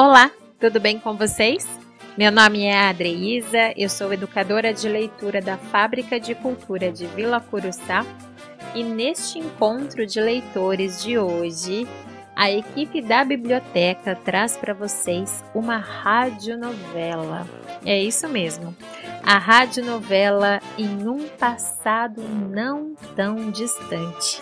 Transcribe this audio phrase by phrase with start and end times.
[0.00, 1.66] Olá, tudo bem com vocês?
[2.16, 7.40] Meu nome é Adreísa, eu sou educadora de leitura da Fábrica de Cultura de Vila
[7.40, 8.06] Curuçá
[8.76, 11.84] e neste encontro de leitores de hoje,
[12.36, 17.44] a equipe da biblioteca traz para vocês uma radionovela.
[17.84, 18.76] É isso mesmo,
[19.24, 24.40] a radionovela Em um Passado Não Tão Distante.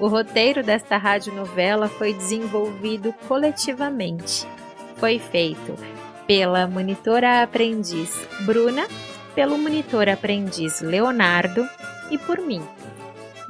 [0.00, 4.46] O roteiro desta radionovela foi desenvolvido coletivamente
[4.98, 5.74] foi feito
[6.26, 8.86] pela monitora aprendiz Bruna,
[9.34, 11.66] pelo monitor aprendiz Leonardo
[12.10, 12.62] e por mim.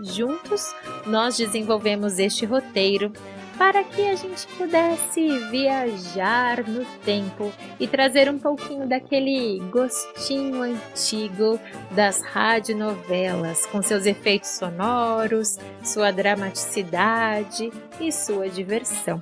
[0.01, 0.73] Juntos,
[1.07, 3.12] nós desenvolvemos este roteiro
[3.59, 11.59] para que a gente pudesse viajar no tempo e trazer um pouquinho daquele gostinho antigo
[11.91, 19.21] das radionovelas, com seus efeitos sonoros, sua dramaticidade e sua diversão.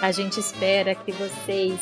[0.00, 1.80] A gente espera que vocês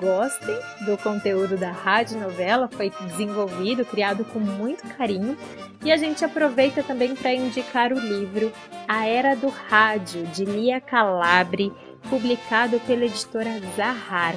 [0.00, 5.36] gostem do conteúdo da rádio novela, foi desenvolvido, criado com muito carinho,
[5.84, 8.52] e a gente aproveita também para indicar o livro
[8.88, 11.72] A Era do Rádio, de Lia Calabre,
[12.08, 14.34] publicado pela editora Zahar.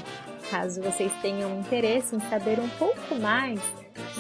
[0.49, 3.59] Caso vocês tenham interesse em saber um pouco mais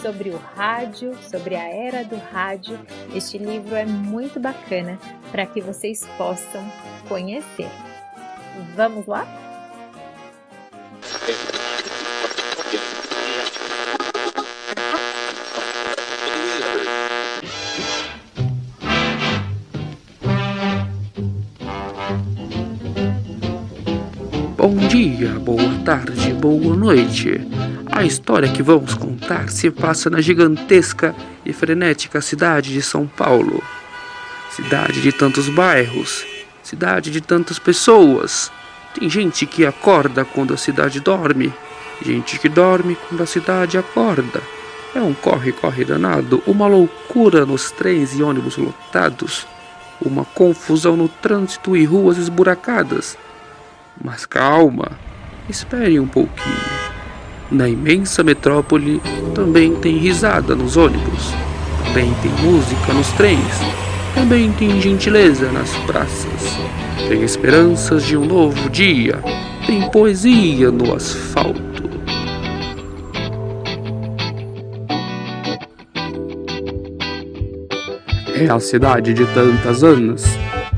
[0.01, 2.79] sobre o rádio, sobre a era do rádio,
[3.13, 4.99] este livro é muito bacana
[5.31, 6.65] para que vocês possam
[7.07, 7.69] conhecer.
[8.75, 9.25] Vamos lá?
[24.57, 27.39] Bom dia, boa tarde, boa noite.
[27.91, 33.63] A história que vamos contar se passa na gigantesca e frenética cidade de São Paulo.
[34.49, 36.25] Cidade de tantos bairros,
[36.67, 38.51] cidade de tantas pessoas.
[38.93, 41.53] Tem gente que acorda quando a cidade dorme,
[42.01, 44.41] gente que dorme quando a cidade acorda.
[44.93, 49.47] É um corre-corre danado, uma loucura nos trens e ônibus lotados,
[50.01, 53.17] uma confusão no trânsito e ruas esburacadas.
[54.03, 54.91] Mas calma,
[55.47, 56.77] espere um pouquinho.
[57.49, 59.01] Na imensa metrópole
[59.33, 61.31] também tem risada nos ônibus,
[61.85, 66.57] também tem música nos trens também tem gentileza nas praças,
[67.07, 69.19] tem esperanças de um novo dia,
[69.67, 71.61] tem poesia no asfalto.
[78.33, 80.23] É a cidade de tantas Anas,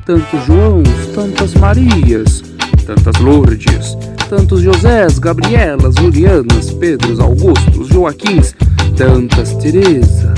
[0.06, 2.44] tantos Joãos, tantas Marias,
[2.86, 3.98] tantas Lourdes,
[4.30, 8.54] tantos Josés, Gabrielas, Julianas, Pedros, Augustos, Joaquins,
[8.98, 10.29] tantas Terezas.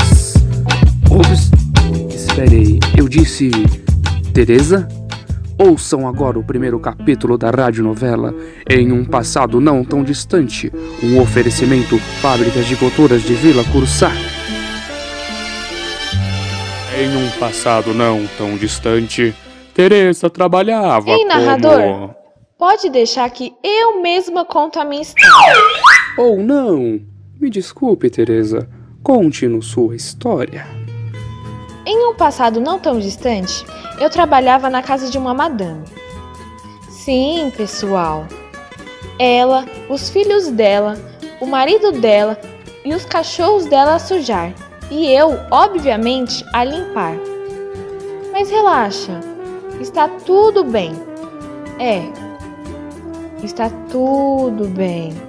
[3.11, 3.51] Disse
[4.33, 4.88] Teresa?
[5.57, 8.33] Ouçam agora o primeiro capítulo da radionovela
[8.69, 10.72] Em um passado não tão distante,
[11.03, 14.11] um oferecimento Fábricas de Culturas de Vila Cursá.
[16.97, 19.35] Em um passado não tão distante,
[19.73, 22.16] Teresa trabalhava Ei, narrador, como...
[22.57, 25.53] pode deixar que eu mesma conto a minha história.
[26.17, 27.01] Ou não.
[27.39, 28.69] Me desculpe, Teresa.
[29.03, 30.81] Conte-nos sua história.
[31.84, 33.66] Em um passado não tão distante,
[34.00, 35.84] eu trabalhava na casa de uma madame.
[36.90, 38.28] Sim, pessoal.
[39.18, 40.96] Ela, os filhos dela,
[41.40, 42.40] o marido dela
[42.86, 44.53] e os cachorros dela a sujar.
[44.91, 47.16] E eu, obviamente, a limpar.
[48.31, 49.20] Mas relaxa,
[49.80, 50.94] está tudo bem.
[51.80, 52.03] É,
[53.44, 55.20] está tudo bem.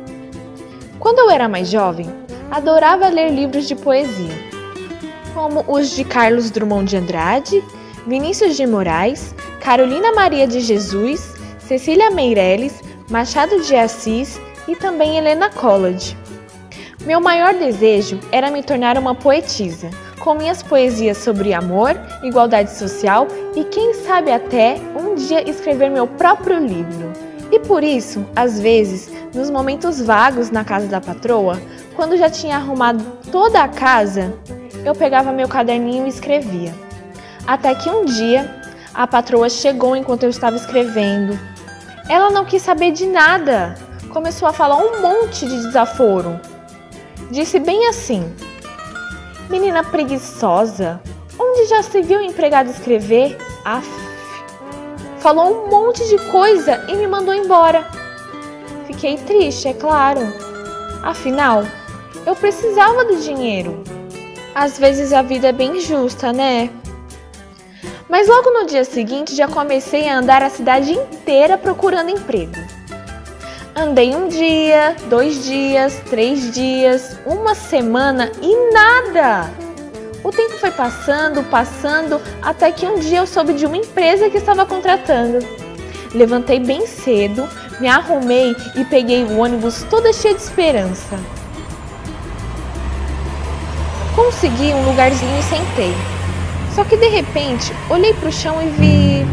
[0.98, 2.12] Quando eu era mais jovem,
[2.50, 4.51] adorava ler livros de poesia
[5.34, 7.64] como os de Carlos Drummond de Andrade,
[8.06, 15.50] Vinícius de Moraes, Carolina Maria de Jesus, Cecília Meirelles, Machado de Assis e também Helena
[15.50, 16.16] Collard.
[17.04, 23.26] Meu maior desejo era me tornar uma poetisa, com minhas poesias sobre amor, igualdade social
[23.56, 27.12] e quem sabe até um dia escrever meu próprio livro.
[27.50, 31.60] E por isso, às vezes, nos momentos vagos na casa da patroa,
[31.94, 34.32] quando já tinha arrumado toda a casa,
[34.84, 36.74] eu pegava meu caderninho e escrevia.
[37.46, 38.62] Até que um dia
[38.94, 41.38] a patroa chegou enquanto eu estava escrevendo.
[42.08, 43.74] Ela não quis saber de nada,
[44.10, 46.38] começou a falar um monte de desaforo.
[47.30, 48.30] Disse bem assim:
[49.48, 51.00] Menina preguiçosa,
[51.38, 53.38] onde já se viu empregado escrever?
[53.64, 53.88] Aff.
[55.18, 57.86] Falou um monte de coisa e me mandou embora.
[58.86, 60.20] Fiquei triste, é claro.
[61.02, 61.64] Afinal,
[62.26, 63.82] eu precisava do dinheiro.
[64.54, 66.70] Às vezes a vida é bem justa, né?
[68.08, 72.60] Mas logo no dia seguinte já comecei a andar a cidade inteira procurando emprego.
[73.74, 79.50] Andei um dia, dois dias, três dias, uma semana e nada!
[80.22, 84.36] O tempo foi passando, passando, até que um dia eu soube de uma empresa que
[84.36, 85.38] estava contratando.
[86.14, 87.48] Levantei bem cedo,
[87.80, 91.18] me arrumei e peguei o ônibus toda cheia de esperança.
[94.22, 95.92] Consegui um lugarzinho e sentei.
[96.76, 99.26] Só que de repente olhei para o chão e vi.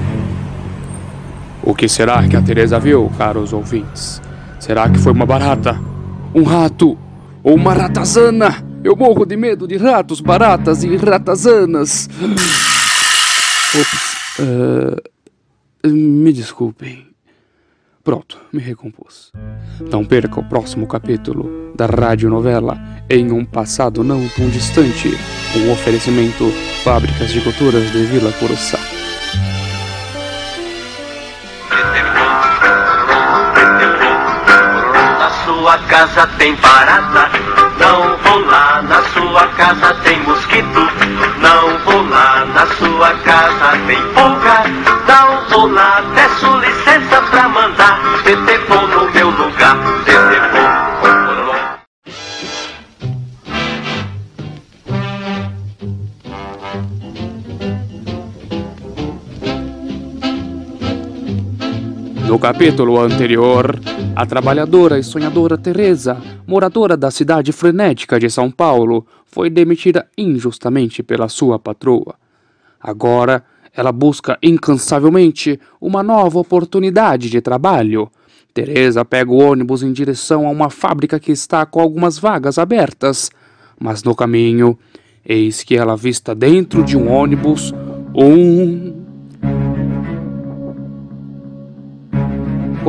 [1.61, 4.19] O que será que a Teresa viu, caros ouvintes?
[4.59, 5.79] Será que foi uma barata?
[6.33, 6.97] Um rato?
[7.43, 8.65] Ou uma ratazana?
[8.83, 12.09] Eu morro de medo de ratos, baratas e ratazanas.
[13.79, 14.17] Ops.
[14.39, 17.08] Uh, me desculpem.
[18.03, 19.31] Pronto, me recompus.
[19.91, 22.77] Não perca o próximo capítulo da radionovela
[23.09, 25.09] Em um Passado Não Tão Distante,
[25.57, 26.49] um oferecimento
[26.83, 28.79] Fábricas de Culturas de Vila Curuçá.
[35.19, 37.29] Na sua casa tem barata,
[37.79, 38.81] não vou lá.
[38.81, 40.79] Na sua casa tem mosquito,
[41.41, 42.45] não vou lá.
[42.45, 44.63] Na sua casa tem pulga,
[45.05, 46.01] não vou lá.
[62.29, 63.79] No capítulo anterior,
[64.15, 71.01] a trabalhadora e sonhadora Teresa, moradora da cidade frenética de São Paulo, foi demitida injustamente
[71.01, 72.13] pela sua patroa.
[72.79, 73.43] Agora,
[73.75, 78.07] ela busca incansavelmente uma nova oportunidade de trabalho.
[78.53, 83.31] Teresa pega o ônibus em direção a uma fábrica que está com algumas vagas abertas,
[83.79, 84.77] mas no caminho,
[85.25, 87.73] eis que ela vista dentro de um ônibus
[88.13, 88.98] um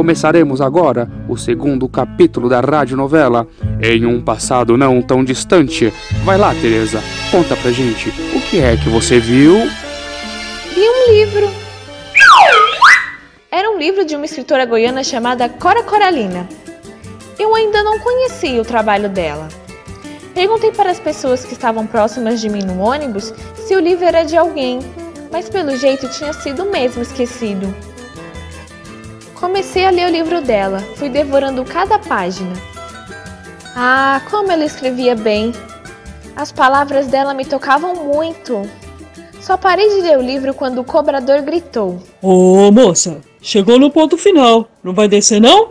[0.00, 3.46] Começaremos agora o segundo capítulo da radionovela
[3.82, 5.92] Em um passado não tão distante.
[6.24, 9.58] Vai lá, Teresa, conta pra gente o que é que você viu?
[10.74, 11.50] Vi um livro.
[13.50, 16.48] Era um livro de uma escritora goiana chamada Cora Coralina.
[17.38, 19.48] Eu ainda não conhecia o trabalho dela.
[20.32, 24.22] Perguntei para as pessoas que estavam próximas de mim no ônibus se o livro era
[24.22, 24.78] de alguém,
[25.30, 27.89] mas pelo jeito tinha sido mesmo esquecido.
[29.40, 32.52] Comecei a ler o livro dela, fui devorando cada página.
[33.74, 35.52] Ah, como ela escrevia bem!
[36.36, 38.68] As palavras dela me tocavam muito.
[39.40, 42.02] Só parei de ler o livro quando o cobrador gritou.
[42.20, 44.68] Ô moça, chegou no ponto final.
[44.84, 45.68] Não vai descer não?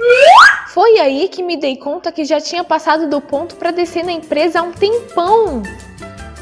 [0.69, 4.11] Foi aí que me dei conta que já tinha passado do ponto para descer na
[4.11, 5.61] empresa há um tempão.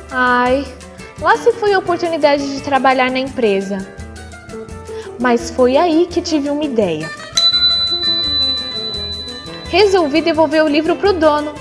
[0.10, 0.66] Ai,
[1.20, 3.97] lá se foi a oportunidade de trabalhar na empresa.
[5.20, 7.10] Mas foi aí que tive uma ideia.
[9.70, 11.54] Resolvi devolver o livro para o dono.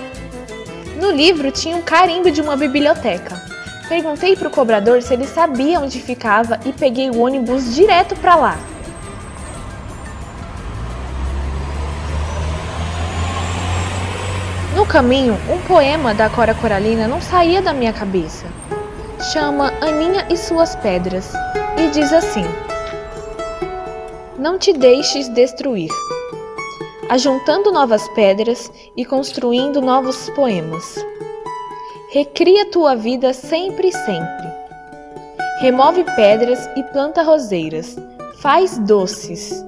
[1.00, 3.42] No livro tinha um carimbo de uma biblioteca.
[3.88, 8.34] Perguntei para o cobrador se ele sabia onde ficava e peguei o ônibus direto para
[8.34, 8.58] lá.
[14.74, 18.46] No caminho, um poema da Cora Coralina não saía da minha cabeça.
[19.32, 21.32] Chama Aninha e Suas Pedras
[21.78, 22.44] e diz assim:
[24.38, 25.90] Não te deixes destruir,
[27.08, 31.02] ajuntando novas pedras e construindo novos poemas.
[32.10, 34.46] Recria tua vida sempre e sempre.
[35.58, 37.96] Remove pedras e planta roseiras.
[38.42, 39.64] Faz doces.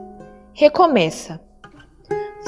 [0.52, 1.40] Recomeça.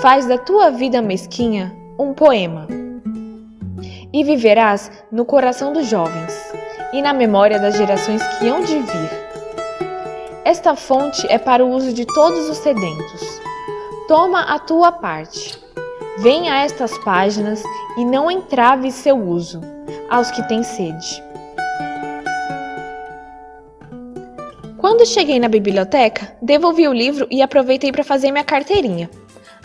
[0.03, 2.69] Faz da tua vida mesquinha um poema.
[4.13, 6.35] E viverás no coração dos jovens
[6.93, 9.30] e na memória das gerações que hão de vir.
[10.51, 13.41] Esta fonte é para o uso de todos os sedentos.
[14.09, 15.57] Toma a tua parte.
[16.19, 17.63] Venha a estas páginas
[17.97, 19.61] e não entrave seu uso
[20.11, 21.23] aos que têm sede.
[24.77, 29.09] Quando cheguei na biblioteca, devolvi o livro e aproveitei para fazer minha carteirinha.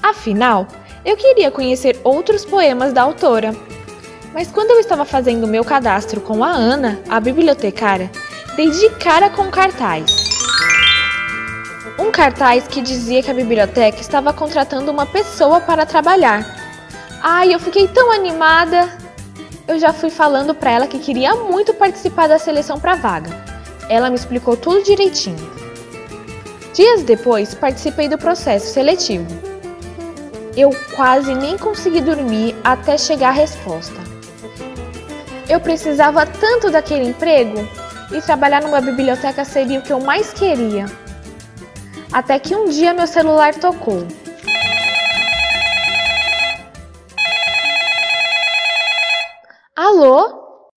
[0.03, 0.67] Afinal,
[1.03, 3.55] eu queria conhecer outros poemas da autora.
[4.31, 8.11] Mas quando eu estava fazendo meu cadastro com a Ana, a bibliotecária,
[8.55, 10.34] dei de cara com cartaz.
[11.97, 16.45] Um cartaz que dizia que a biblioteca estava contratando uma pessoa para trabalhar.
[17.21, 18.89] Ai, eu fiquei tão animada!
[19.65, 23.31] Eu já fui falando para ela que queria muito participar da seleção para vaga.
[23.89, 25.49] Ela me explicou tudo direitinho.
[26.73, 29.25] Dias depois, participei do processo seletivo.
[30.55, 33.95] Eu quase nem consegui dormir até chegar a resposta.
[35.47, 37.67] Eu precisava tanto daquele emprego
[38.11, 40.85] e trabalhar numa biblioteca seria o que eu mais queria.
[42.15, 44.07] Até que um dia meu celular tocou.
[49.75, 50.69] Alô?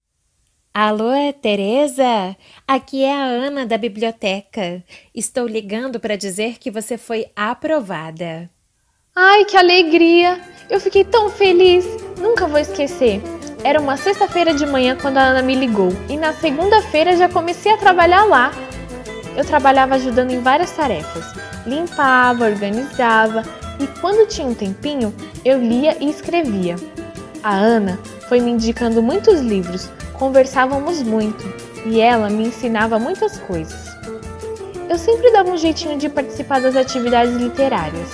[0.75, 2.37] Alô, Tereza?
[2.66, 4.83] Aqui é a Ana da biblioteca.
[5.14, 8.50] Estou ligando para dizer que você foi aprovada.
[9.14, 10.40] Ai, que alegria!
[10.68, 11.87] Eu fiquei tão feliz!
[12.21, 13.23] Nunca vou esquecer.
[13.62, 17.71] Era uma sexta-feira de manhã quando a Ana me ligou, e na segunda-feira já comecei
[17.71, 18.50] a trabalhar lá.
[19.38, 21.25] Eu trabalhava ajudando em várias tarefas.
[21.64, 23.45] Limpava, organizava
[23.78, 25.14] e quando tinha um tempinho,
[25.45, 26.75] eu lia e escrevia.
[27.40, 31.45] A Ana foi me indicando muitos livros, conversávamos muito
[31.87, 33.97] e ela me ensinava muitas coisas.
[34.90, 38.09] Eu sempre dava um jeitinho de participar das atividades literárias.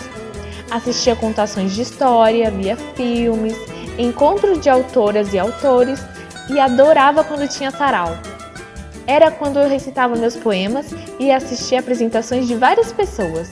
[0.70, 3.56] Assistia contações de história, via filmes,
[3.96, 6.04] encontros de autoras e autores
[6.50, 8.14] e adorava quando tinha sarau.
[9.06, 10.86] Era quando eu recitava meus poemas
[11.18, 13.50] e assistia apresentações de várias pessoas.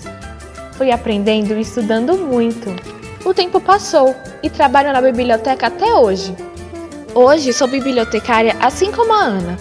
[0.73, 2.75] Fui aprendendo e estudando muito.
[3.25, 6.35] O tempo passou e trabalho na biblioteca até hoje.
[7.14, 9.59] Hoje sou bibliotecária assim como a Ana.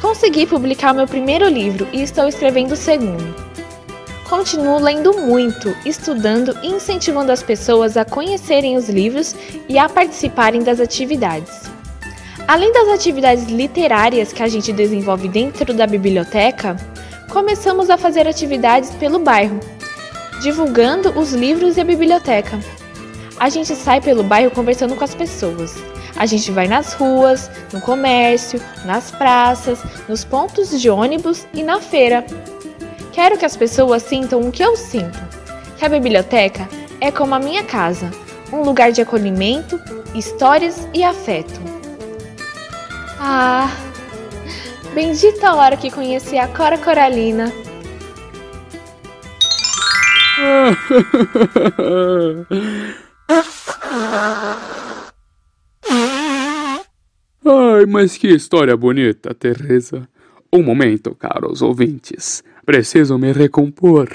[0.00, 3.36] Consegui publicar meu primeiro livro e estou escrevendo o segundo.
[4.28, 9.34] Continuo lendo muito, estudando e incentivando as pessoas a conhecerem os livros
[9.68, 11.77] e a participarem das atividades.
[12.48, 16.76] Além das atividades literárias que a gente desenvolve dentro da biblioteca,
[17.30, 19.60] começamos a fazer atividades pelo bairro,
[20.40, 22.58] divulgando os livros e a biblioteca.
[23.38, 25.74] A gente sai pelo bairro conversando com as pessoas.
[26.16, 29.78] A gente vai nas ruas, no comércio, nas praças,
[30.08, 32.24] nos pontos de ônibus e na feira.
[33.12, 35.18] Quero que as pessoas sintam o que eu sinto:
[35.76, 36.66] que a biblioteca
[36.98, 38.10] é como a minha casa,
[38.50, 39.78] um lugar de acolhimento,
[40.14, 41.77] histórias e afeto.
[43.20, 43.68] Ah,
[44.94, 47.52] bendita a hora que conheci a Cora Coralina.
[57.44, 60.08] Ai, mas que história bonita, Teresa.
[60.52, 62.44] Um momento, caros ouvintes.
[62.64, 64.08] Preciso me recompor.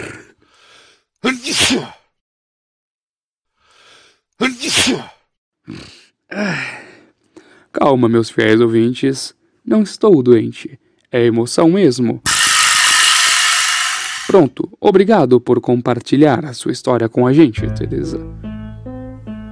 [7.74, 9.34] Calma, meus fiéis ouvintes.
[9.66, 10.80] Não estou doente.
[11.12, 12.22] É emoção mesmo.
[14.28, 18.20] Pronto, obrigado por compartilhar a sua história com a gente, Teresa.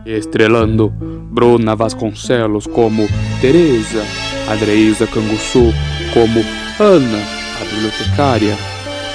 [0.05, 0.89] Estrelando
[1.31, 3.07] Bruna Vasconcelos como
[3.41, 4.03] Teresa,
[4.47, 5.73] Adreisa Canguçu
[6.13, 6.41] como
[6.79, 7.19] Ana,
[7.59, 8.55] a bibliotecária,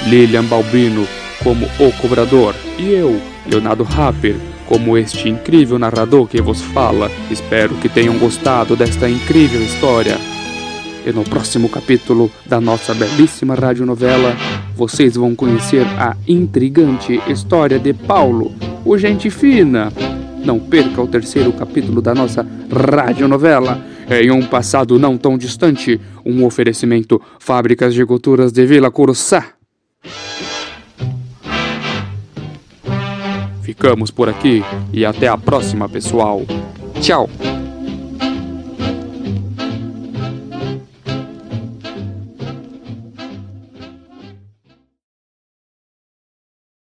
[0.07, 1.07] Lilian Balbino
[1.43, 4.35] como o cobrador e eu, Leonardo Rapper,
[4.67, 7.09] como este incrível narrador que vos fala.
[7.31, 10.17] Espero que tenham gostado desta incrível história.
[11.05, 14.35] E no próximo capítulo da nossa belíssima radionovela,
[14.75, 18.51] vocês vão conhecer a intrigante história de Paulo,
[18.83, 19.91] o gente fina.
[20.43, 23.81] Não perca o terceiro capítulo da nossa radionovela.
[24.09, 29.56] Em um passado não tão distante, um oferecimento Fábricas de Culturas de Vila Curuçá.
[33.67, 36.41] Ficamos por aqui e até a próxima, pessoal.
[37.01, 37.29] Tchau!